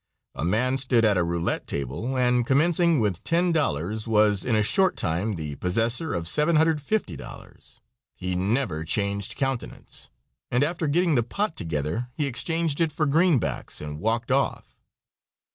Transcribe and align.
A 0.33 0.43
man 0.43 0.77
stood 0.77 1.05
at 1.05 1.15
a 1.19 1.23
roulette 1.23 1.67
table, 1.67 2.17
and, 2.17 2.43
commencing 2.43 2.99
with 2.99 3.23
$10, 3.23 4.07
was 4.07 4.43
in 4.43 4.55
a 4.55 4.63
short 4.63 4.97
time 4.97 5.35
the 5.35 5.57
possessor 5.57 6.15
of 6.15 6.25
$750. 6.25 7.79
He 8.15 8.33
never 8.33 8.83
changed 8.83 9.35
countenance, 9.35 10.09
and 10.49 10.63
after 10.63 10.87
getting 10.87 11.13
the 11.13 11.21
"pot" 11.21 11.55
together 11.55 12.09
he 12.15 12.25
exchanged 12.25 12.81
it 12.81 12.91
for 12.91 13.05
greenbacks 13.05 13.79
and 13.79 13.99
walked 13.99 14.31
off. 14.31 14.81